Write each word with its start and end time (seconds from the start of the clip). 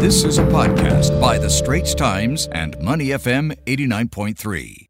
This 0.00 0.24
is 0.24 0.38
a 0.38 0.44
podcast 0.44 1.20
by 1.20 1.36
The 1.36 1.50
Straits 1.50 1.94
Times 1.94 2.48
and 2.52 2.80
Money 2.80 3.08
FM 3.08 3.54
89.3. 3.66 4.86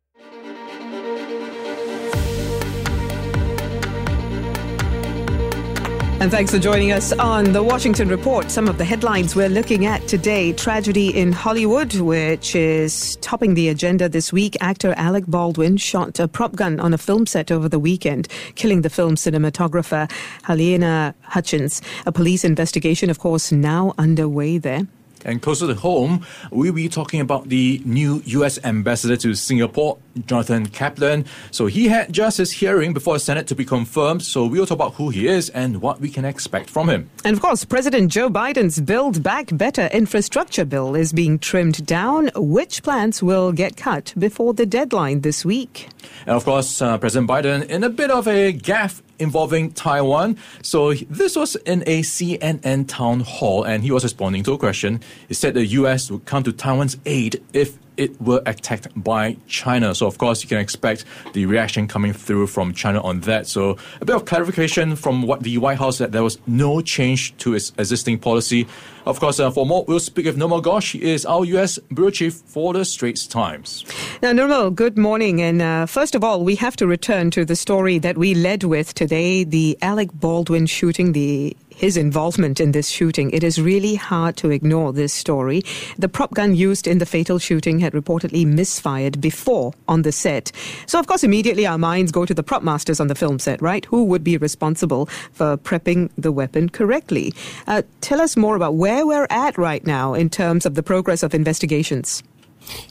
And 6.20 6.30
thanks 6.30 6.52
for 6.52 6.60
joining 6.60 6.92
us 6.92 7.10
on 7.10 7.52
the 7.52 7.60
Washington 7.60 8.08
Report. 8.08 8.52
Some 8.52 8.68
of 8.68 8.78
the 8.78 8.84
headlines 8.84 9.34
we're 9.34 9.48
looking 9.48 9.84
at 9.84 10.06
today 10.06 10.52
tragedy 10.52 11.08
in 11.08 11.32
Hollywood, 11.32 11.92
which 11.96 12.54
is 12.54 13.16
topping 13.16 13.54
the 13.54 13.68
agenda 13.68 14.08
this 14.08 14.32
week. 14.32 14.56
Actor 14.60 14.94
Alec 14.96 15.26
Baldwin 15.26 15.76
shot 15.76 16.20
a 16.20 16.28
prop 16.28 16.54
gun 16.54 16.78
on 16.78 16.94
a 16.94 16.98
film 16.98 17.26
set 17.26 17.50
over 17.50 17.68
the 17.68 17.80
weekend, 17.80 18.28
killing 18.54 18.82
the 18.82 18.90
film's 18.90 19.22
cinematographer, 19.22 20.08
Halyna 20.44 21.14
Hutchins. 21.22 21.82
A 22.06 22.12
police 22.12 22.44
investigation, 22.44 23.10
of 23.10 23.18
course, 23.18 23.50
now 23.50 23.92
underway 23.98 24.58
there. 24.58 24.86
And 25.24 25.42
closer 25.42 25.66
to 25.66 25.74
home, 25.74 26.26
we'll 26.50 26.72
be 26.72 26.88
talking 26.88 27.20
about 27.20 27.48
the 27.48 27.80
new 27.84 28.22
U.S. 28.26 28.58
ambassador 28.64 29.16
to 29.18 29.34
Singapore, 29.34 29.98
Jonathan 30.26 30.66
Kaplan. 30.66 31.24
So 31.50 31.66
he 31.66 31.88
had 31.88 32.12
just 32.12 32.38
his 32.38 32.52
hearing 32.52 32.92
before 32.92 33.14
the 33.14 33.20
Senate 33.20 33.46
to 33.48 33.54
be 33.54 33.64
confirmed. 33.64 34.22
So 34.22 34.46
we'll 34.46 34.66
talk 34.66 34.76
about 34.76 34.94
who 34.94 35.10
he 35.10 35.28
is 35.28 35.50
and 35.50 35.80
what 35.82 36.00
we 36.00 36.08
can 36.08 36.24
expect 36.24 36.70
from 36.70 36.88
him. 36.88 37.10
And 37.24 37.36
of 37.36 37.42
course, 37.42 37.64
President 37.64 38.10
Joe 38.10 38.30
Biden's 38.30 38.80
Build 38.80 39.22
Back 39.22 39.48
Better 39.52 39.86
infrastructure 39.92 40.64
bill 40.64 40.94
is 40.94 41.12
being 41.12 41.38
trimmed 41.38 41.86
down. 41.86 42.30
Which 42.34 42.82
plans 42.82 43.22
will 43.22 43.52
get 43.52 43.76
cut 43.76 44.14
before 44.18 44.54
the 44.54 44.66
deadline 44.66 45.20
this 45.20 45.44
week? 45.44 45.88
And 46.26 46.36
of 46.36 46.44
course, 46.44 46.80
uh, 46.82 46.98
President 46.98 47.28
Biden 47.28 47.66
in 47.68 47.84
a 47.84 47.90
bit 47.90 48.10
of 48.10 48.26
a 48.26 48.52
gaffe 48.52 49.02
involving 49.20 49.72
Taiwan. 49.72 50.36
So 50.62 50.94
this 50.94 51.36
was 51.36 51.56
in 51.56 51.82
a 51.86 52.02
CNN 52.02 52.88
town 52.88 53.20
hall, 53.20 53.64
and 53.64 53.82
he 53.84 53.90
was 53.90 54.02
responding 54.02 54.42
to 54.44 54.52
a 54.52 54.58
question. 54.58 55.00
He 55.28 55.34
said 55.34 55.54
the 55.54 55.66
U.S. 55.66 56.10
would 56.10 56.24
come 56.24 56.42
to 56.42 56.52
Taiwan's 56.52 56.96
aid 57.06 57.42
if 57.52 57.78
it 58.00 58.20
were 58.20 58.42
attacked 58.46 58.88
by 58.96 59.36
China. 59.46 59.94
So, 59.94 60.06
of 60.06 60.16
course, 60.16 60.42
you 60.42 60.48
can 60.48 60.58
expect 60.58 61.04
the 61.34 61.44
reaction 61.44 61.86
coming 61.86 62.14
through 62.14 62.46
from 62.46 62.72
China 62.72 63.02
on 63.02 63.20
that. 63.20 63.46
So, 63.46 63.76
a 64.00 64.04
bit 64.06 64.16
of 64.16 64.24
clarification 64.24 64.96
from 64.96 65.22
what 65.22 65.42
the 65.42 65.58
White 65.58 65.78
House 65.78 65.98
that 65.98 66.10
there 66.10 66.22
was 66.22 66.38
no 66.46 66.80
change 66.80 67.36
to 67.38 67.54
its 67.54 67.72
existing 67.78 68.18
policy. 68.18 68.66
Of 69.04 69.20
course, 69.20 69.38
uh, 69.38 69.50
for 69.50 69.66
more, 69.66 69.84
we'll 69.86 70.00
speak 70.00 70.26
with 70.26 70.38
Nirmal 70.38 70.62
Ghosh. 70.62 70.92
He 70.92 71.10
is 71.10 71.26
our 71.26 71.44
U.S. 71.44 71.78
Bureau 71.92 72.10
Chief 72.10 72.34
for 72.34 72.72
the 72.72 72.84
Straits 72.84 73.26
Times. 73.26 73.84
Now, 74.22 74.32
Nirmal, 74.32 74.74
good 74.74 74.96
morning. 74.96 75.42
And 75.42 75.60
uh, 75.60 75.86
first 75.86 76.14
of 76.14 76.24
all, 76.24 76.42
we 76.42 76.54
have 76.56 76.76
to 76.76 76.86
return 76.86 77.30
to 77.32 77.44
the 77.44 77.56
story 77.56 77.98
that 77.98 78.16
we 78.16 78.34
led 78.34 78.64
with 78.64 78.94
today 78.94 79.44
the 79.44 79.76
Alec 79.82 80.10
Baldwin 80.14 80.66
shooting, 80.66 81.12
the 81.12 81.56
his 81.80 81.96
involvement 81.96 82.60
in 82.60 82.72
this 82.72 82.88
shooting. 82.88 83.30
It 83.30 83.42
is 83.42 83.58
really 83.58 83.94
hard 83.94 84.36
to 84.36 84.50
ignore 84.50 84.92
this 84.92 85.14
story. 85.14 85.62
The 85.98 86.10
prop 86.10 86.34
gun 86.34 86.54
used 86.54 86.86
in 86.86 86.98
the 86.98 87.06
fatal 87.06 87.38
shooting 87.38 87.78
had 87.80 87.94
reportedly 87.94 88.44
misfired 88.46 89.18
before 89.20 89.72
on 89.88 90.02
the 90.02 90.12
set. 90.12 90.52
So, 90.84 90.98
of 90.98 91.06
course, 91.06 91.24
immediately 91.24 91.66
our 91.66 91.78
minds 91.78 92.12
go 92.12 92.26
to 92.26 92.34
the 92.34 92.42
prop 92.42 92.62
masters 92.62 93.00
on 93.00 93.08
the 93.08 93.14
film 93.14 93.38
set, 93.38 93.62
right? 93.62 93.86
Who 93.86 94.04
would 94.04 94.22
be 94.22 94.36
responsible 94.36 95.06
for 95.32 95.56
prepping 95.56 96.10
the 96.18 96.32
weapon 96.32 96.68
correctly? 96.68 97.32
Uh, 97.66 97.82
tell 98.02 98.20
us 98.20 98.36
more 98.36 98.56
about 98.56 98.74
where 98.74 99.06
we're 99.06 99.26
at 99.30 99.56
right 99.56 99.86
now 99.86 100.12
in 100.12 100.28
terms 100.28 100.66
of 100.66 100.74
the 100.74 100.82
progress 100.82 101.22
of 101.22 101.34
investigations. 101.34 102.22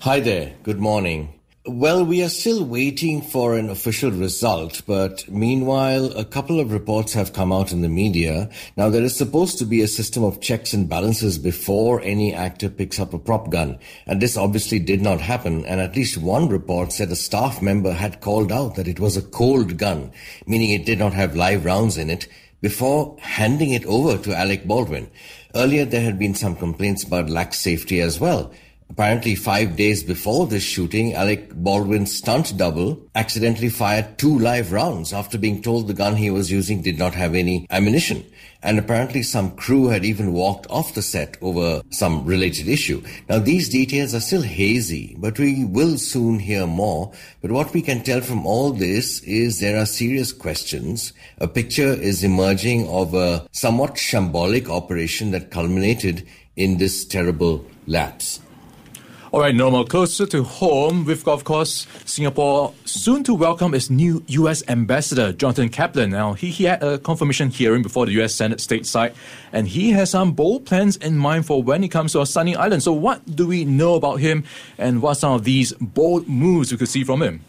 Hi 0.01 0.19
there. 0.19 0.55
Good 0.63 0.79
morning. 0.79 1.38
Well, 1.71 2.03
we 2.03 2.23
are 2.23 2.29
still 2.29 2.65
waiting 2.65 3.21
for 3.21 3.55
an 3.55 3.69
official 3.69 4.09
result, 4.09 4.81
but 4.87 5.29
meanwhile, 5.29 6.05
a 6.17 6.25
couple 6.25 6.59
of 6.59 6.71
reports 6.71 7.13
have 7.13 7.31
come 7.31 7.53
out 7.53 7.71
in 7.71 7.83
the 7.83 7.87
media. 7.87 8.49
Now, 8.75 8.89
there 8.89 9.03
is 9.03 9.15
supposed 9.15 9.59
to 9.59 9.65
be 9.65 9.83
a 9.83 9.87
system 9.87 10.23
of 10.23 10.41
checks 10.41 10.73
and 10.73 10.89
balances 10.89 11.37
before 11.37 12.01
any 12.01 12.33
actor 12.33 12.69
picks 12.71 12.99
up 12.99 13.13
a 13.13 13.19
prop 13.19 13.51
gun. 13.51 13.77
And 14.07 14.19
this 14.19 14.35
obviously 14.35 14.79
did 14.79 15.03
not 15.03 15.21
happen. 15.21 15.63
And 15.67 15.79
at 15.79 15.95
least 15.95 16.17
one 16.17 16.49
report 16.49 16.91
said 16.91 17.11
a 17.11 17.15
staff 17.15 17.61
member 17.61 17.91
had 17.91 18.19
called 18.19 18.51
out 18.51 18.73
that 18.73 18.87
it 18.87 18.99
was 18.99 19.15
a 19.15 19.21
cold 19.21 19.77
gun, 19.77 20.11
meaning 20.47 20.71
it 20.71 20.87
did 20.87 20.97
not 20.97 21.13
have 21.13 21.35
live 21.35 21.65
rounds 21.65 21.99
in 21.99 22.09
it, 22.09 22.27
before 22.61 23.15
handing 23.19 23.73
it 23.73 23.85
over 23.85 24.17
to 24.17 24.35
Alec 24.35 24.65
Baldwin. 24.65 25.11
Earlier, 25.53 25.85
there 25.85 26.01
had 26.01 26.17
been 26.17 26.33
some 26.33 26.55
complaints 26.55 27.03
about 27.03 27.29
lax 27.29 27.59
safety 27.59 28.01
as 28.01 28.19
well. 28.19 28.51
Apparently, 28.89 29.35
five 29.35 29.75
days 29.75 30.03
before 30.03 30.47
this 30.47 30.63
shooting, 30.63 31.13
Alec 31.13 31.53
Baldwin's 31.53 32.17
stunt 32.17 32.57
double 32.57 32.99
accidentally 33.13 33.69
fired 33.69 34.17
two 34.17 34.39
live 34.39 34.71
rounds 34.71 35.13
after 35.13 35.37
being 35.37 35.61
told 35.61 35.87
the 35.87 35.93
gun 35.93 36.15
he 36.15 36.31
was 36.31 36.51
using 36.51 36.81
did 36.81 36.97
not 36.97 37.13
have 37.13 37.35
any 37.35 37.67
ammunition. 37.69 38.25
And 38.63 38.79
apparently, 38.79 39.21
some 39.21 39.51
crew 39.51 39.87
had 39.87 40.03
even 40.03 40.33
walked 40.33 40.65
off 40.71 40.95
the 40.95 41.03
set 41.03 41.37
over 41.39 41.83
some 41.91 42.25
related 42.25 42.67
issue. 42.67 43.01
Now, 43.29 43.37
these 43.37 43.69
details 43.69 44.13
are 44.15 44.19
still 44.19 44.41
hazy, 44.41 45.15
but 45.19 45.37
we 45.37 45.63
will 45.65 45.97
soon 45.99 46.39
hear 46.39 46.65
more. 46.65 47.13
But 47.41 47.51
what 47.51 47.73
we 47.73 47.83
can 47.83 48.03
tell 48.03 48.21
from 48.21 48.45
all 48.45 48.71
this 48.71 49.21
is 49.21 49.59
there 49.59 49.79
are 49.79 49.85
serious 49.85 50.33
questions. 50.33 51.13
A 51.37 51.47
picture 51.47 51.93
is 51.93 52.23
emerging 52.23 52.89
of 52.89 53.13
a 53.13 53.47
somewhat 53.51 53.93
shambolic 53.93 54.67
operation 54.67 55.31
that 55.31 55.51
culminated 55.51 56.27
in 56.55 56.79
this 56.79 57.05
terrible 57.05 57.65
lapse. 57.85 58.41
All 59.31 59.39
right, 59.39 59.53
Nirmal, 59.53 59.87
closer 59.87 60.25
to 60.25 60.41
home, 60.41 61.05
we've 61.05 61.23
got, 61.23 61.33
of 61.33 61.43
course, 61.43 61.85
Singapore 62.03 62.73
soon 62.85 63.23
to 63.25 63.35
welcome 63.35 63.75
its 63.75 63.91
new 63.91 64.23
U.S. 64.25 64.63
ambassador, 64.67 65.31
Jonathan 65.31 65.69
Kaplan. 65.69 66.09
Now, 66.09 66.33
he, 66.33 66.49
he 66.49 66.63
had 66.63 66.81
a 66.81 66.97
confirmation 66.97 67.51
hearing 67.51 67.83
before 67.83 68.07
the 68.07 68.11
U.S. 68.13 68.33
Senate 68.33 68.57
stateside, 68.57 69.13
and 69.53 69.67
he 69.67 69.91
has 69.91 70.09
some 70.09 70.31
bold 70.31 70.65
plans 70.65 70.97
in 70.97 71.15
mind 71.15 71.45
for 71.45 71.61
when 71.61 71.83
he 71.83 71.89
comes 71.89 72.13
to 72.13 72.21
our 72.21 72.25
sunny 72.25 72.55
island. 72.55 72.81
So, 72.81 72.91
what 72.91 73.35
do 73.35 73.45
we 73.45 73.65
know 73.65 73.93
about 73.93 74.15
him, 74.15 74.45
and 74.79 74.99
what 74.99 75.11
are 75.11 75.15
some 75.15 75.33
of 75.33 75.43
these 75.43 75.73
bold 75.73 76.27
moves 76.27 76.71
we 76.71 76.79
could 76.79 76.89
see 76.89 77.03
from 77.03 77.21
him? 77.21 77.41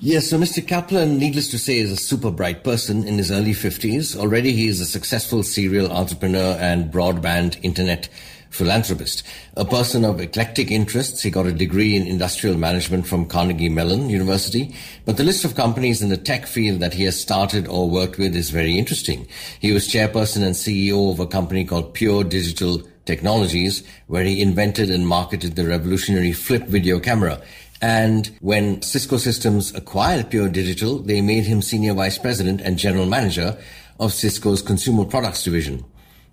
Yes, 0.00 0.28
so 0.28 0.36
Mr. 0.36 0.66
Kaplan, 0.66 1.18
needless 1.18 1.48
to 1.52 1.58
say, 1.58 1.78
is 1.78 1.92
a 1.92 1.96
super 1.96 2.32
bright 2.32 2.64
person 2.64 3.06
in 3.06 3.18
his 3.18 3.30
early 3.30 3.52
50s. 3.52 4.16
Already 4.16 4.52
he 4.52 4.66
is 4.66 4.80
a 4.80 4.84
successful 4.84 5.44
serial 5.44 5.92
entrepreneur 5.92 6.58
and 6.58 6.92
broadband 6.92 7.56
internet 7.62 8.08
philanthropist. 8.54 9.24
A 9.56 9.64
person 9.64 10.04
of 10.04 10.20
eclectic 10.20 10.70
interests, 10.70 11.22
he 11.22 11.30
got 11.30 11.46
a 11.46 11.52
degree 11.52 11.96
in 11.96 12.06
industrial 12.06 12.56
management 12.56 13.06
from 13.06 13.26
Carnegie 13.26 13.68
Mellon 13.68 14.08
University. 14.08 14.74
But 15.04 15.16
the 15.16 15.24
list 15.24 15.44
of 15.44 15.56
companies 15.56 16.00
in 16.00 16.08
the 16.08 16.16
tech 16.16 16.46
field 16.46 16.78
that 16.78 16.94
he 16.94 17.02
has 17.02 17.20
started 17.20 17.66
or 17.66 17.90
worked 17.90 18.16
with 18.16 18.36
is 18.36 18.50
very 18.50 18.78
interesting. 18.78 19.26
He 19.60 19.72
was 19.72 19.88
chairperson 19.88 20.44
and 20.44 20.54
CEO 20.54 21.10
of 21.10 21.18
a 21.18 21.26
company 21.26 21.64
called 21.64 21.94
Pure 21.94 22.24
Digital 22.24 22.80
Technologies, 23.06 23.82
where 24.06 24.24
he 24.24 24.40
invented 24.40 24.88
and 24.88 25.06
marketed 25.06 25.56
the 25.56 25.66
revolutionary 25.66 26.32
flip 26.32 26.62
video 26.64 27.00
camera. 27.00 27.42
And 27.82 28.30
when 28.40 28.82
Cisco 28.82 29.16
Systems 29.16 29.74
acquired 29.74 30.30
Pure 30.30 30.50
Digital, 30.50 31.00
they 31.00 31.20
made 31.20 31.44
him 31.44 31.60
senior 31.60 31.92
vice 31.92 32.18
president 32.18 32.60
and 32.60 32.78
general 32.78 33.06
manager 33.06 33.58
of 33.98 34.12
Cisco's 34.12 34.62
consumer 34.62 35.04
products 35.04 35.42
division. 35.42 35.84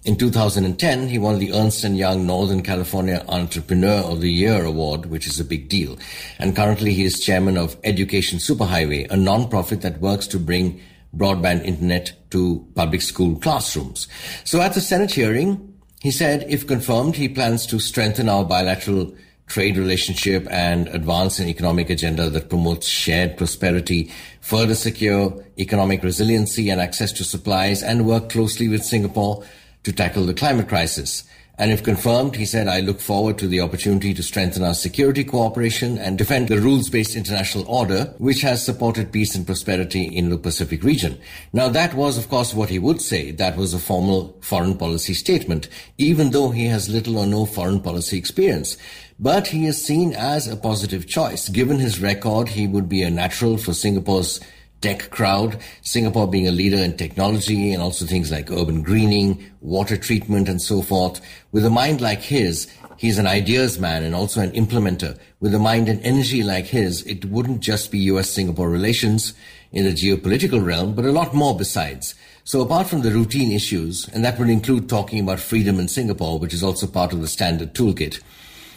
In 0.04 0.16
2010, 0.16 1.10
he 1.10 1.20
won 1.20 1.38
the 1.38 1.54
Ernst 1.54 1.84
& 1.84 1.84
Young 1.84 2.26
Northern 2.26 2.64
California 2.64 3.24
Entrepreneur 3.28 4.00
of 4.00 4.20
the 4.20 4.32
Year 4.32 4.66
award, 4.66 5.06
which 5.06 5.28
is 5.28 5.40
a 5.40 5.46
big 5.46 5.70
deal. 5.70 5.96
And 6.40 6.56
currently 6.56 6.92
he 6.96 7.04
is 7.04 7.20
chairman 7.20 7.56
of 7.56 7.78
Education 7.84 8.40
Superhighway, 8.40 9.12
a 9.12 9.16
non-profit 9.16 9.82
that 9.82 10.02
works 10.02 10.26
to 10.28 10.40
bring 10.40 10.82
broadband 11.16 11.66
internet 11.66 12.14
to 12.32 12.68
public 12.74 13.04
school 13.04 13.36
classrooms. 13.36 14.08
So 14.44 14.60
at 14.60 14.74
the 14.74 14.82
Senate 14.82 15.12
hearing, 15.12 15.72
he 16.00 16.10
said 16.10 16.48
if 16.50 16.66
confirmed, 16.66 17.16
he 17.16 17.30
plans 17.30 17.68
to 17.68 17.78
strengthen 17.78 18.28
our 18.28 18.44
bilateral 18.44 19.14
trade 19.46 19.78
relationship 19.78 20.48
and 20.50 20.88
advance 20.88 21.38
an 21.38 21.48
economic 21.48 21.92
agenda 21.92 22.28
that 22.32 22.50
promotes 22.50 22.88
shared 22.88 23.38
prosperity, 23.38 24.10
further 24.40 24.74
secure 24.74 25.46
economic 25.60 26.02
resiliency 26.02 26.72
and 26.72 26.82
access 26.82 27.12
to 27.12 27.24
supplies, 27.24 27.84
and 27.84 28.08
work 28.08 28.30
closely 28.30 28.68
with 28.68 28.84
Singapore 28.84 29.44
to 29.84 29.92
tackle 29.92 30.26
the 30.26 30.34
climate 30.34 30.68
crisis. 30.68 31.24
And 31.58 31.70
if 31.70 31.84
confirmed, 31.84 32.38
he 32.38 32.46
said, 32.46 32.68
I 32.68 32.80
look 32.80 33.00
forward 33.00 33.38
to 33.38 33.48
the 33.48 33.62
opportunity 33.62 34.16
to 34.16 34.24
strengthen 34.24 34.64
our 34.64 34.74
security 34.74 35.24
cooperation 35.24 36.00
and 36.00 36.18
defend 36.18 36.48
the 36.48 36.60
rules-based 36.60 37.16
international 37.16 37.66
order, 37.68 38.16
which 38.18 38.42
has 38.42 38.66
supported 38.66 39.12
peace 39.12 39.36
and 39.36 39.46
prosperity 39.46 40.06
in 40.06 40.30
the 40.30 40.40
Pacific 40.40 40.82
region. 40.84 41.20
Now, 41.54 41.70
that 41.70 41.94
was, 41.94 42.18
of 42.18 42.30
course, 42.30 42.56
what 42.56 42.70
he 42.70 42.80
would 42.80 43.00
say. 43.00 43.30
That 43.30 43.58
was 43.58 43.76
a 43.76 43.80
formal 43.80 44.36
foreign 44.42 44.76
policy 44.76 45.14
statement, 45.14 45.68
even 46.00 46.32
though 46.32 46.50
he 46.50 46.66
has 46.66 46.90
little 46.90 47.20
or 47.20 47.28
no 47.28 47.46
foreign 47.46 47.82
policy 47.82 48.18
experience. 48.18 48.76
But 49.20 49.46
he 49.46 49.68
is 49.68 49.86
seen 49.86 50.14
as 50.14 50.48
a 50.48 50.56
positive 50.56 51.06
choice. 51.06 51.48
Given 51.48 51.78
his 51.78 52.02
record, 52.02 52.50
he 52.50 52.66
would 52.66 52.90
be 52.90 53.04
a 53.04 53.12
natural 53.12 53.58
for 53.58 53.74
Singapore's 53.74 54.40
tech 54.82 55.10
crowd, 55.12 55.60
Singapore 55.82 56.28
being 56.28 56.48
a 56.48 56.52
leader 56.52 56.78
in 56.78 56.98
technology 56.98 57.72
and 57.72 57.82
also 57.82 58.06
things 58.06 58.32
like 58.32 58.52
urban 58.52 58.82
greening, 58.82 59.44
water 59.62 59.96
treatment, 59.96 60.50
and 60.50 60.62
so 60.62 60.82
forth. 60.82 61.22
With 61.52 61.66
a 61.66 61.70
mind 61.70 62.02
like 62.02 62.22
his, 62.22 62.68
he's 62.98 63.18
an 63.18 63.28
ideas 63.28 63.80
man 63.80 64.04
and 64.04 64.16
also 64.16 64.42
an 64.42 64.52
implementer. 64.52 65.18
With 65.40 65.54
a 65.54 65.60
mind 65.60 65.88
and 65.88 66.02
energy 66.02 66.44
like 66.44 66.66
his, 66.66 67.04
it 67.04 67.26
wouldn't 67.26 67.62
just 67.62 67.92
be 67.92 68.00
US 68.00 68.30
Singapore 68.30 68.70
relations 68.70 69.34
in 69.72 69.86
the 69.86 69.92
geopolitical 69.92 70.64
realm, 70.64 70.94
but 70.96 71.06
a 71.06 71.12
lot 71.12 71.34
more 71.34 71.56
besides. 71.56 72.16
So 72.44 72.62
apart 72.62 72.88
from 72.88 73.02
the 73.02 73.12
routine 73.12 73.52
issues, 73.52 74.10
and 74.10 74.26
that 74.26 74.40
would 74.40 74.50
include 74.50 74.90
talking 74.90 75.20
about 75.20 75.40
freedom 75.40 75.80
in 75.80 75.88
Singapore, 75.88 76.40
which 76.40 76.54
is 76.54 76.64
also 76.64 76.88
part 76.88 77.14
of 77.14 77.22
the 77.22 77.28
standard 77.28 77.74
toolkit, 77.76 78.20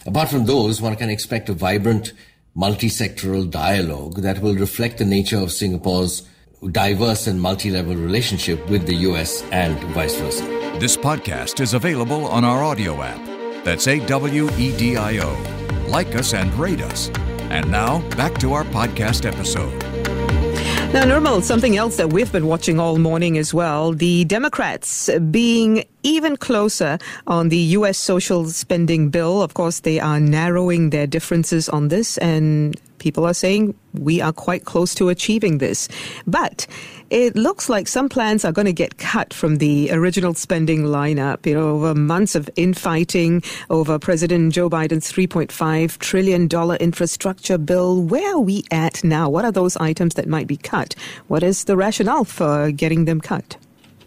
apart 0.05 0.29
from 0.29 0.45
those, 0.45 0.81
one 0.81 0.95
can 0.95 1.09
expect 1.09 1.49
a 1.49 1.53
vibrant 1.53 2.13
multi-sectoral 2.55 3.49
dialogue 3.49 4.21
that 4.21 4.41
will 4.41 4.55
reflect 4.55 4.97
the 4.97 5.05
nature 5.05 5.37
of 5.37 5.51
Singapore's 5.51 6.23
diverse 6.71 7.27
and 7.27 7.39
multi-level 7.39 7.95
relationship 7.95 8.65
with 8.69 8.87
the 8.87 8.95
US 9.09 9.43
and 9.51 9.77
vice 9.93 10.15
versa. 10.15 10.43
This 10.79 10.97
podcast 10.97 11.59
is 11.59 11.73
available 11.73 12.25
on 12.25 12.43
our 12.43 12.63
audio 12.63 13.01
app. 13.01 13.23
That's 13.65 13.87
A 13.87 13.99
W 14.07 14.49
E 14.57 14.77
D 14.77 14.95
I 14.95 15.19
O. 15.19 15.87
Like 15.89 16.15
us 16.15 16.33
and 16.33 16.53
rate 16.55 16.81
us. 16.81 17.09
And 17.49 17.69
now, 17.69 18.07
back 18.11 18.37
to 18.39 18.53
our 18.53 18.63
podcast 18.63 19.25
episode. 19.25 19.94
Now, 20.95 21.03
Nirmal, 21.03 21.43
something 21.43 21.75
else 21.75 21.97
that 21.97 22.13
we've 22.13 22.31
been 22.31 22.47
watching 22.47 22.79
all 22.79 22.97
morning 22.97 23.37
as 23.37 23.53
well 23.53 23.91
the 23.91 24.23
Democrats 24.23 25.09
being 25.29 25.83
even 26.03 26.37
closer 26.37 26.99
on 27.27 27.49
the 27.49 27.57
U.S. 27.57 27.97
social 27.97 28.45
spending 28.45 29.09
bill. 29.09 29.41
Of 29.41 29.55
course, 29.55 29.81
they 29.81 29.99
are 29.99 30.21
narrowing 30.21 30.91
their 30.91 31.05
differences 31.05 31.67
on 31.67 31.89
this, 31.89 32.17
and 32.19 32.79
people 32.99 33.25
are 33.25 33.33
saying 33.33 33.75
we 33.91 34.21
are 34.21 34.31
quite 34.31 34.63
close 34.63 34.95
to 34.95 35.09
achieving 35.09 35.57
this. 35.57 35.89
But 36.27 36.65
it 37.15 37.33
looks 37.33 37.69
like 37.69 37.87
some 37.87 38.09
plans 38.09 38.43
are 38.43 38.51
going 38.51 38.65
to 38.65 38.73
get 38.73 38.97
cut 38.97 39.33
from 39.33 39.55
the 39.55 39.89
original 39.93 40.33
spending 40.33 40.83
lineup. 40.83 41.45
You 41.45 41.53
know, 41.53 41.69
over 41.69 41.95
months 41.95 42.35
of 42.35 42.49
infighting 42.57 43.41
over 43.69 43.97
President 43.97 44.51
Joe 44.51 44.69
Biden's 44.69 45.09
$3.5 45.13 45.97
trillion 45.99 46.49
infrastructure 46.81 47.57
bill. 47.57 48.01
Where 48.01 48.35
are 48.35 48.41
we 48.41 48.65
at 48.69 49.01
now? 49.01 49.29
What 49.29 49.45
are 49.45 49.51
those 49.53 49.77
items 49.77 50.15
that 50.15 50.27
might 50.27 50.47
be 50.47 50.57
cut? 50.57 50.93
What 51.27 51.41
is 51.41 51.63
the 51.63 51.77
rationale 51.77 52.25
for 52.25 52.69
getting 52.71 53.05
them 53.05 53.21
cut? 53.21 53.55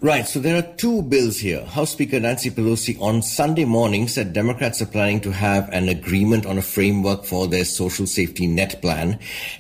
Right, 0.01 0.29
so 0.29 0.39
there 0.39 0.57
are 0.57 0.77
two 0.77 1.03
bills 1.03 1.39
here. 1.39 1.65
House 1.65 1.91
Speaker 1.91 2.21
Nancy 2.21 2.53
Pelosi 2.53 3.01
on 3.01 3.21
Sunday 3.21 3.65
morning 3.65 4.07
said 4.07 4.33
Democrats 4.33 4.81
are 4.81 4.87
planning 4.87 5.21
to 5.23 5.33
have 5.33 5.69
an 5.71 5.89
agreement 5.89 6.47
on 6.47 6.57
a 6.57 6.63
framework 6.63 7.25
for 7.25 7.49
their 7.49 7.65
social 7.65 8.07
safety 8.07 8.47
net 8.47 8.81
plan 8.81 9.19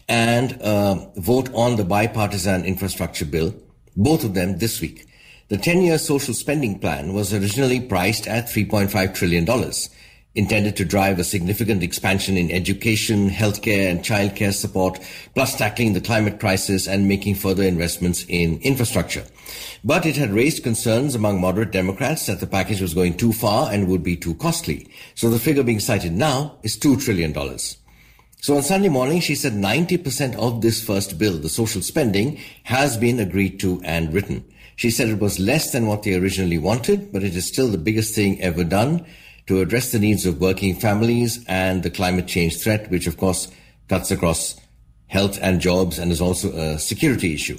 and 0.08 0.52
uh, 0.62 0.94
vote 1.16 1.52
on 1.54 1.74
the 1.74 1.82
bipartisan 1.82 2.64
infrastructure 2.64 3.24
bill, 3.24 3.52
both 3.96 4.22
of 4.22 4.34
them 4.34 4.58
this 4.58 4.80
week. 4.80 5.08
The 5.48 5.56
10 5.56 5.82
year 5.82 5.98
social 5.98 6.34
spending 6.34 6.78
plan 6.78 7.14
was 7.14 7.34
originally 7.34 7.80
priced 7.80 8.28
at 8.28 8.46
$3.5 8.46 9.14
trillion 9.16 9.44
intended 10.38 10.76
to 10.76 10.84
drive 10.84 11.18
a 11.18 11.24
significant 11.24 11.82
expansion 11.82 12.36
in 12.36 12.52
education, 12.52 13.28
healthcare, 13.28 13.90
and 13.90 14.04
childcare 14.04 14.54
support, 14.54 15.00
plus 15.34 15.56
tackling 15.56 15.94
the 15.94 16.00
climate 16.00 16.38
crisis 16.38 16.86
and 16.86 17.08
making 17.08 17.34
further 17.34 17.64
investments 17.64 18.24
in 18.28 18.60
infrastructure. 18.62 19.24
But 19.82 20.06
it 20.06 20.16
had 20.16 20.30
raised 20.30 20.62
concerns 20.62 21.16
among 21.16 21.40
moderate 21.40 21.72
Democrats 21.72 22.26
that 22.26 22.38
the 22.38 22.46
package 22.46 22.80
was 22.80 22.94
going 22.94 23.16
too 23.16 23.32
far 23.32 23.72
and 23.72 23.88
would 23.88 24.04
be 24.04 24.16
too 24.16 24.34
costly. 24.34 24.88
So 25.16 25.28
the 25.28 25.40
figure 25.40 25.64
being 25.64 25.80
cited 25.80 26.12
now 26.12 26.58
is 26.62 26.78
$2 26.78 27.02
trillion. 27.02 27.34
So 28.40 28.56
on 28.56 28.62
Sunday 28.62 28.88
morning, 28.88 29.20
she 29.20 29.34
said 29.34 29.54
90% 29.54 30.36
of 30.36 30.62
this 30.62 30.84
first 30.84 31.18
bill, 31.18 31.38
the 31.38 31.48
social 31.48 31.82
spending, 31.82 32.38
has 32.62 32.96
been 32.96 33.18
agreed 33.18 33.58
to 33.60 33.82
and 33.82 34.14
written. 34.14 34.44
She 34.76 34.92
said 34.92 35.08
it 35.08 35.18
was 35.18 35.40
less 35.40 35.72
than 35.72 35.88
what 35.88 36.04
they 36.04 36.14
originally 36.14 36.58
wanted, 36.58 37.12
but 37.12 37.24
it 37.24 37.34
is 37.34 37.48
still 37.48 37.66
the 37.66 37.78
biggest 37.78 38.14
thing 38.14 38.40
ever 38.40 38.62
done 38.62 39.04
to 39.48 39.60
address 39.60 39.92
the 39.92 39.98
needs 39.98 40.24
of 40.26 40.40
working 40.40 40.76
families 40.76 41.44
and 41.48 41.82
the 41.82 41.90
climate 41.90 42.26
change 42.26 42.58
threat, 42.58 42.90
which 42.90 43.06
of 43.06 43.16
course 43.16 43.48
cuts 43.88 44.10
across 44.10 44.56
health 45.08 45.38
and 45.42 45.60
jobs 45.60 45.98
and 45.98 46.12
is 46.12 46.20
also 46.20 46.52
a 46.52 46.78
security 46.78 47.34
issue. 47.34 47.58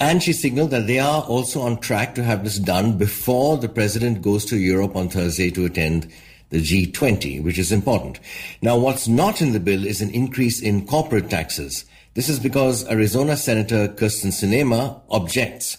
And 0.00 0.22
she 0.22 0.32
signaled 0.32 0.72
that 0.72 0.88
they 0.88 0.98
are 0.98 1.22
also 1.22 1.60
on 1.60 1.78
track 1.78 2.16
to 2.16 2.24
have 2.24 2.42
this 2.42 2.58
done 2.58 2.98
before 2.98 3.56
the 3.56 3.68
president 3.68 4.22
goes 4.22 4.44
to 4.46 4.58
Europe 4.58 4.96
on 4.96 5.08
Thursday 5.08 5.50
to 5.52 5.64
attend 5.64 6.12
the 6.50 6.60
G20, 6.60 7.42
which 7.42 7.58
is 7.58 7.70
important. 7.70 8.18
Now, 8.60 8.76
what's 8.76 9.06
not 9.06 9.40
in 9.40 9.52
the 9.52 9.60
bill 9.60 9.86
is 9.86 10.02
an 10.02 10.10
increase 10.10 10.60
in 10.60 10.86
corporate 10.86 11.30
taxes. 11.30 11.84
This 12.14 12.28
is 12.28 12.40
because 12.40 12.88
Arizona 12.88 13.36
Senator 13.36 13.88
Kyrsten 13.88 14.32
Sinema 14.32 15.00
objects 15.10 15.78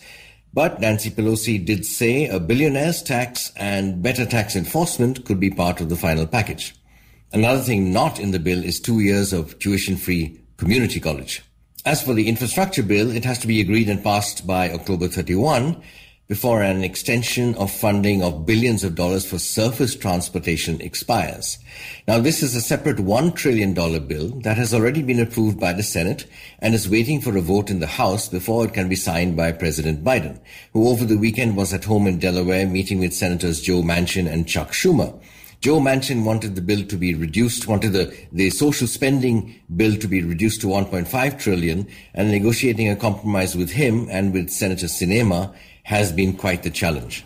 but 0.55 0.79
Nancy 0.79 1.11
Pelosi 1.11 1.63
did 1.63 1.85
say 1.85 2.27
a 2.27 2.39
billionaire's 2.39 3.03
tax 3.03 3.51
and 3.57 4.01
better 4.01 4.25
tax 4.25 4.55
enforcement 4.55 5.25
could 5.25 5.37
be 5.37 5.51
part 5.51 5.81
of 5.81 5.89
the 5.89 5.97
final 5.97 6.25
package. 6.25 6.73
Another 7.33 7.61
thing 7.61 7.91
not 7.91 8.21
in 8.21 8.31
the 8.31 8.39
bill 8.39 8.63
is 8.63 8.79
two 8.79 9.01
years 9.01 9.33
of 9.33 9.59
tuition 9.59 9.97
free 9.97 10.39
community 10.55 11.01
college. 11.01 11.43
As 11.85 12.01
for 12.01 12.13
the 12.13 12.29
infrastructure 12.29 12.83
bill, 12.83 13.11
it 13.11 13.25
has 13.25 13.37
to 13.39 13.47
be 13.47 13.59
agreed 13.59 13.89
and 13.89 14.01
passed 14.01 14.47
by 14.47 14.71
October 14.71 15.09
31, 15.09 15.83
before 16.27 16.63
an 16.63 16.83
extension 16.83 17.53
of 17.55 17.71
funding 17.71 18.23
of 18.23 18.45
billions 18.45 18.83
of 18.83 18.95
dollars 18.95 19.29
for 19.29 19.37
surface 19.37 19.95
transportation 19.95 20.81
expires. 20.81 21.59
Now, 22.07 22.19
this 22.19 22.41
is 22.41 22.55
a 22.55 22.61
separate 22.61 22.97
$1 22.97 23.35
trillion 23.35 23.73
bill 23.73 24.29
that 24.41 24.57
has 24.57 24.73
already 24.73 25.03
been 25.03 25.19
approved 25.19 25.59
by 25.59 25.73
the 25.73 25.83
Senate 25.83 26.25
and 26.59 26.73
is 26.73 26.89
waiting 26.89 27.21
for 27.21 27.37
a 27.37 27.41
vote 27.41 27.69
in 27.69 27.79
the 27.79 27.87
House 27.87 28.27
before 28.27 28.65
it 28.65 28.73
can 28.73 28.89
be 28.89 28.95
signed 28.95 29.37
by 29.37 29.51
President 29.51 30.03
Biden, 30.03 30.39
who 30.73 30.87
over 30.87 31.05
the 31.05 31.17
weekend 31.17 31.55
was 31.55 31.73
at 31.73 31.85
home 31.85 32.07
in 32.07 32.17
Delaware 32.17 32.65
meeting 32.65 32.99
with 32.99 33.13
Senators 33.13 33.61
Joe 33.61 33.83
Manchin 33.83 34.31
and 34.31 34.47
Chuck 34.47 34.71
Schumer. 34.71 35.21
Joe 35.61 35.79
Manchin 35.79 36.25
wanted 36.25 36.55
the 36.55 36.61
bill 36.61 36.85
to 36.85 36.97
be 36.97 37.15
reduced, 37.15 37.67
wanted 37.67 37.93
the, 37.93 38.15
the 38.31 38.49
social 38.49 38.87
spending 38.87 39.59
bill 39.75 39.95
to 39.97 40.07
be 40.07 40.21
reduced 40.21 40.61
to 40.61 40.67
1.5 40.67 41.39
trillion, 41.39 41.87
and 42.13 42.29
negotiating 42.29 42.89
a 42.89 42.95
compromise 42.95 43.55
with 43.55 43.71
him 43.71 44.07
and 44.11 44.33
with 44.33 44.49
Senator 44.49 44.85
Sinema 44.85 45.55
has 45.85 46.11
been 46.11 46.35
quite 46.35 46.63
the 46.63 46.69
challenge. 46.71 47.23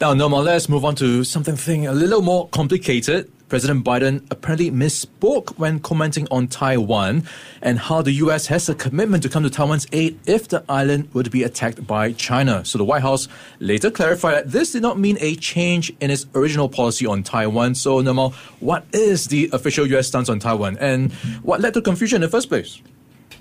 Now, 0.00 0.12
Nirmal, 0.12 0.44
let's 0.44 0.68
move 0.68 0.84
on 0.84 0.94
to 0.96 1.24
something 1.24 1.86
a 1.86 1.92
little 1.92 2.20
more 2.20 2.48
complicated. 2.48 3.30
President 3.48 3.84
Biden 3.84 4.26
apparently 4.30 4.70
misspoke 4.70 5.56
when 5.58 5.80
commenting 5.80 6.26
on 6.30 6.48
Taiwan 6.48 7.22
and 7.62 7.78
how 7.78 8.02
the 8.02 8.12
U.S. 8.24 8.46
has 8.48 8.68
a 8.68 8.74
commitment 8.74 9.22
to 9.22 9.28
come 9.30 9.42
to 9.42 9.48
Taiwan's 9.48 9.86
aid 9.92 10.18
if 10.26 10.48
the 10.48 10.64
island 10.68 11.08
would 11.14 11.30
be 11.30 11.44
attacked 11.44 11.86
by 11.86 12.12
China. 12.12 12.64
So 12.64 12.76
the 12.76 12.84
White 12.84 13.02
House 13.02 13.26
later 13.58 13.90
clarified 13.90 14.34
that 14.34 14.50
this 14.52 14.72
did 14.72 14.82
not 14.82 14.98
mean 14.98 15.16
a 15.20 15.36
change 15.36 15.90
in 16.00 16.10
its 16.10 16.26
original 16.34 16.68
policy 16.68 17.06
on 17.06 17.22
Taiwan. 17.22 17.74
So, 17.74 18.02
Nirmal, 18.02 18.34
what 18.60 18.84
is 18.92 19.28
the 19.28 19.48
official 19.52 19.86
U.S. 19.86 20.08
stance 20.08 20.28
on 20.28 20.40
Taiwan 20.40 20.76
and 20.78 21.12
what 21.42 21.60
led 21.60 21.72
to 21.74 21.80
confusion 21.80 22.16
in 22.16 22.22
the 22.22 22.28
first 22.28 22.48
place? 22.50 22.82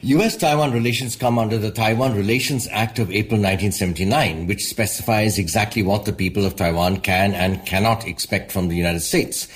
U.S. 0.05 0.35
Taiwan 0.35 0.73
relations 0.73 1.15
come 1.15 1.39
under 1.39 1.57
the 1.57 1.71
Taiwan 1.71 2.13
Relations 2.13 2.67
Act 2.71 2.99
of 2.99 3.09
April 3.09 3.39
1979, 3.39 4.47
which 4.47 4.65
specifies 4.65 5.39
exactly 5.39 5.81
what 5.81 6.03
the 6.03 6.11
people 6.11 6.45
of 6.45 6.57
Taiwan 6.57 6.97
can 6.97 7.33
and 7.33 7.65
cannot 7.65 8.05
expect 8.05 8.51
from 8.51 8.67
the 8.67 8.75
United 8.75 8.99
States. 8.99 9.47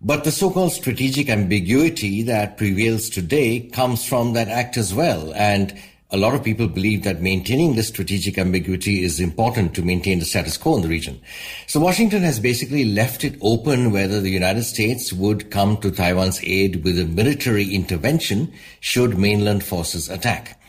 But 0.00 0.22
the 0.22 0.30
so-called 0.30 0.72
strategic 0.72 1.28
ambiguity 1.28 2.22
that 2.22 2.56
prevails 2.56 3.10
today 3.10 3.68
comes 3.72 4.04
from 4.04 4.32
that 4.34 4.46
act 4.46 4.76
as 4.76 4.94
well. 4.94 5.34
And 5.34 5.76
a 6.12 6.16
lot 6.16 6.34
of 6.34 6.42
people 6.42 6.66
believe 6.66 7.04
that 7.04 7.22
maintaining 7.22 7.76
this 7.76 7.88
strategic 7.88 8.36
ambiguity 8.36 9.02
is 9.04 9.20
important 9.20 9.74
to 9.74 9.82
maintain 9.82 10.18
the 10.18 10.24
status 10.24 10.56
quo 10.56 10.76
in 10.76 10.82
the 10.82 10.88
region. 10.88 11.20
So 11.68 11.78
Washington 11.78 12.22
has 12.22 12.40
basically 12.40 12.84
left 12.84 13.22
it 13.22 13.38
open 13.40 13.92
whether 13.92 14.20
the 14.20 14.30
United 14.30 14.64
States 14.64 15.12
would 15.12 15.50
come 15.50 15.76
to 15.78 15.90
Taiwan's 15.90 16.42
aid 16.42 16.82
with 16.82 16.98
a 16.98 17.04
military 17.04 17.72
intervention 17.72 18.52
should 18.80 19.18
mainland 19.18 19.62
forces 19.62 20.08
attack. 20.08 20.60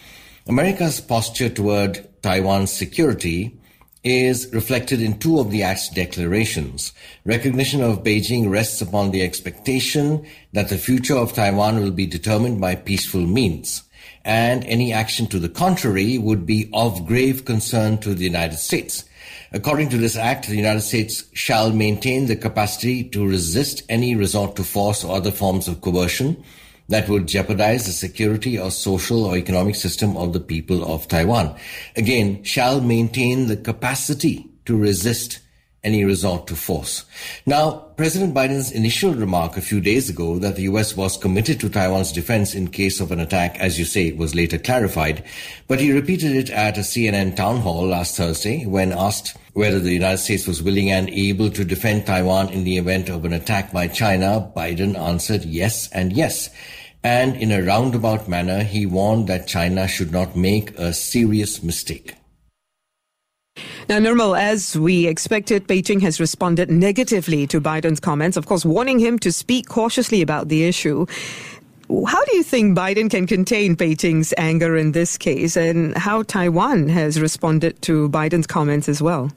America's 0.47 1.01
posture 1.01 1.49
toward 1.49 2.07
Taiwan's 2.21 2.71
security 2.71 3.57
is 4.03 4.51
reflected 4.53 5.01
in 5.01 5.17
two 5.17 5.39
of 5.39 5.51
the 5.51 5.63
Act's 5.63 5.89
declarations. 5.89 6.93
Recognition 7.25 7.81
of 7.81 8.03
Beijing 8.03 8.49
rests 8.49 8.81
upon 8.81 9.11
the 9.11 9.21
expectation 9.23 10.25
that 10.53 10.69
the 10.69 10.77
future 10.77 11.15
of 11.15 11.33
Taiwan 11.33 11.79
will 11.79 11.91
be 11.91 12.07
determined 12.07 12.61
by 12.61 12.75
peaceful 12.75 13.21
means 13.21 13.83
and 14.23 14.63
any 14.65 14.93
action 14.93 15.27
to 15.27 15.39
the 15.39 15.49
contrary 15.49 16.17
would 16.17 16.45
be 16.45 16.69
of 16.73 17.05
grave 17.05 17.45
concern 17.45 17.97
to 17.99 18.13
the 18.13 18.23
United 18.23 18.57
States. 18.57 19.05
According 19.51 19.89
to 19.89 19.97
this 19.97 20.15
act, 20.15 20.47
the 20.47 20.55
United 20.55 20.81
States 20.81 21.25
shall 21.33 21.73
maintain 21.73 22.27
the 22.27 22.35
capacity 22.35 23.03
to 23.09 23.27
resist 23.27 23.83
any 23.89 24.15
resort 24.15 24.55
to 24.55 24.63
force 24.63 25.03
or 25.03 25.15
other 25.15 25.31
forms 25.31 25.67
of 25.67 25.81
coercion 25.81 26.41
that 26.87 27.09
would 27.09 27.27
jeopardize 27.27 27.85
the 27.85 27.91
security 27.91 28.57
or 28.57 28.71
social 28.71 29.25
or 29.25 29.35
economic 29.35 29.75
system 29.75 30.15
of 30.15 30.33
the 30.33 30.39
people 30.39 30.83
of 30.83 31.07
Taiwan. 31.07 31.55
Again, 31.95 32.43
shall 32.43 32.79
maintain 32.79 33.47
the 33.47 33.57
capacity 33.57 34.49
to 34.65 34.77
resist 34.77 35.40
any 35.83 36.05
resort 36.05 36.47
to 36.47 36.55
force. 36.55 37.05
Now, 37.45 37.71
President 37.97 38.33
Biden's 38.33 38.71
initial 38.71 39.13
remark 39.13 39.57
a 39.57 39.61
few 39.61 39.81
days 39.81 40.09
ago 40.09 40.37
that 40.39 40.55
the 40.55 40.63
US 40.63 40.95
was 40.95 41.17
committed 41.17 41.59
to 41.59 41.69
Taiwan's 41.69 42.11
defense 42.11 42.53
in 42.53 42.67
case 42.67 42.99
of 42.99 43.11
an 43.11 43.19
attack, 43.19 43.59
as 43.59 43.79
you 43.79 43.85
say, 43.85 44.11
was 44.11 44.35
later 44.35 44.59
clarified, 44.59 45.23
but 45.67 45.79
he 45.79 45.91
repeated 45.91 46.35
it 46.35 46.49
at 46.49 46.77
a 46.77 46.81
CNN 46.81 47.35
town 47.35 47.61
hall 47.61 47.85
last 47.85 48.15
Thursday 48.15 48.65
when 48.65 48.91
asked 48.91 49.35
whether 49.53 49.79
the 49.79 49.93
United 49.93 50.19
States 50.19 50.47
was 50.47 50.63
willing 50.63 50.91
and 50.91 51.09
able 51.09 51.49
to 51.49 51.65
defend 51.65 52.05
Taiwan 52.05 52.49
in 52.49 52.63
the 52.63 52.77
event 52.77 53.09
of 53.09 53.25
an 53.25 53.33
attack 53.33 53.73
by 53.73 53.87
China. 53.87 54.51
Biden 54.55 54.97
answered 54.97 55.43
yes 55.43 55.91
and 55.91 56.13
yes. 56.13 56.49
And 57.03 57.35
in 57.35 57.51
a 57.51 57.63
roundabout 57.63 58.29
manner, 58.29 58.63
he 58.63 58.85
warned 58.85 59.27
that 59.27 59.47
China 59.47 59.87
should 59.87 60.11
not 60.11 60.35
make 60.35 60.77
a 60.77 60.93
serious 60.93 61.63
mistake. 61.63 62.15
Now, 63.89 63.99
Nirmal, 63.99 64.39
as 64.39 64.77
we 64.77 65.07
expected, 65.07 65.67
Beijing 65.67 66.01
has 66.01 66.19
responded 66.19 66.71
negatively 66.71 67.45
to 67.47 67.59
Biden's 67.59 67.99
comments, 67.99 68.37
of 68.37 68.45
course, 68.45 68.63
warning 68.63 68.99
him 68.99 69.19
to 69.19 69.31
speak 69.31 69.67
cautiously 69.67 70.21
about 70.21 70.47
the 70.47 70.63
issue. 70.63 71.05
How 72.07 72.23
do 72.23 72.37
you 72.37 72.43
think 72.43 72.77
Biden 72.77 73.09
can 73.09 73.27
contain 73.27 73.75
Beijing's 73.75 74.33
anger 74.37 74.77
in 74.77 74.93
this 74.93 75.17
case, 75.17 75.57
and 75.57 75.97
how 75.97 76.23
Taiwan 76.23 76.87
has 76.87 77.19
responded 77.19 77.81
to 77.81 78.07
Biden's 78.07 78.47
comments 78.47 78.87
as 78.87 79.01
well? 79.01 79.29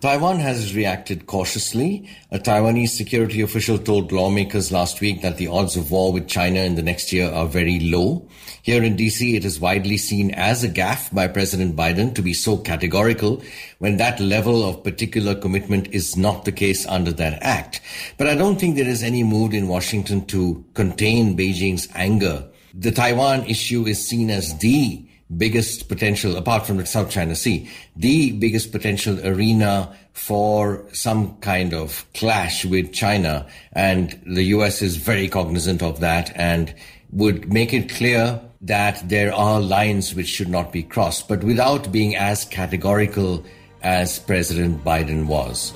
Taiwan 0.00 0.38
has 0.38 0.74
reacted 0.74 1.26
cautiously. 1.26 2.08
A 2.30 2.38
Taiwanese 2.38 2.88
security 2.88 3.42
official 3.42 3.76
told 3.76 4.12
lawmakers 4.12 4.72
last 4.72 5.02
week 5.02 5.20
that 5.20 5.36
the 5.36 5.48
odds 5.48 5.76
of 5.76 5.90
war 5.90 6.10
with 6.10 6.26
China 6.26 6.60
in 6.60 6.74
the 6.74 6.82
next 6.82 7.12
year 7.12 7.30
are 7.30 7.46
very 7.46 7.80
low. 7.80 8.26
Here 8.62 8.82
in 8.82 8.96
DC, 8.96 9.34
it 9.34 9.44
is 9.44 9.60
widely 9.60 9.98
seen 9.98 10.30
as 10.30 10.64
a 10.64 10.70
gaffe 10.70 11.12
by 11.12 11.28
President 11.28 11.76
Biden 11.76 12.14
to 12.14 12.22
be 12.22 12.32
so 12.32 12.56
categorical 12.56 13.42
when 13.78 13.98
that 13.98 14.20
level 14.20 14.66
of 14.66 14.82
particular 14.82 15.34
commitment 15.34 15.88
is 15.88 16.16
not 16.16 16.46
the 16.46 16.52
case 16.52 16.86
under 16.86 17.12
that 17.12 17.42
act. 17.42 17.82
But 18.16 18.26
I 18.26 18.36
don't 18.36 18.58
think 18.58 18.76
there 18.76 18.88
is 18.88 19.02
any 19.02 19.22
mood 19.22 19.52
in 19.52 19.68
Washington 19.68 20.24
to 20.26 20.64
contain 20.72 21.36
Beijing's 21.36 21.88
anger. 21.94 22.48
The 22.72 22.90
Taiwan 22.90 23.44
issue 23.44 23.86
is 23.86 24.06
seen 24.06 24.30
as 24.30 24.56
the 24.60 25.04
biggest 25.36 25.88
potential, 25.88 26.36
apart 26.36 26.66
from 26.66 26.76
the 26.78 26.86
South 26.86 27.10
China 27.10 27.34
Sea, 27.34 27.68
the 27.96 28.32
biggest 28.32 28.72
potential 28.72 29.18
arena 29.26 29.94
for 30.12 30.84
some 30.92 31.36
kind 31.36 31.72
of 31.72 32.04
clash 32.14 32.64
with 32.64 32.92
China. 32.92 33.46
And 33.72 34.20
the 34.26 34.42
US 34.44 34.82
is 34.82 34.96
very 34.96 35.28
cognizant 35.28 35.82
of 35.82 36.00
that 36.00 36.32
and 36.34 36.74
would 37.12 37.52
make 37.52 37.72
it 37.72 37.88
clear 37.88 38.40
that 38.62 39.08
there 39.08 39.32
are 39.32 39.60
lines 39.60 40.14
which 40.14 40.28
should 40.28 40.48
not 40.48 40.72
be 40.72 40.82
crossed, 40.82 41.28
but 41.28 41.42
without 41.42 41.90
being 41.90 42.14
as 42.16 42.44
categorical 42.44 43.44
as 43.82 44.18
President 44.18 44.84
Biden 44.84 45.26
was. 45.26 45.72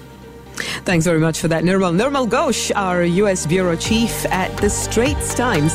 Thanks 0.84 1.04
very 1.04 1.18
much 1.18 1.40
for 1.40 1.48
that, 1.48 1.64
Nirmal. 1.64 1.96
Nirmal 1.96 2.28
Ghosh, 2.28 2.70
our 2.76 3.02
U.S. 3.02 3.46
Bureau 3.46 3.76
Chief 3.76 4.26
at 4.26 4.54
the 4.58 4.70
Straits 4.70 5.34
Times. 5.34 5.74